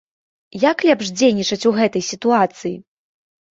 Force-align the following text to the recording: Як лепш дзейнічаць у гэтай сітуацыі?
Як 0.63 0.77
лепш 0.91 1.11
дзейнічаць 1.19 1.59
у 1.73 1.75
гэтай 1.77 2.03
сітуацыі? 2.11 2.75